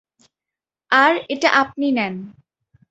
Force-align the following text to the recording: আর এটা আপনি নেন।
আর 0.91 1.13
এটা 1.29 1.49
আপনি 1.53 1.87
নেন। 1.91 2.13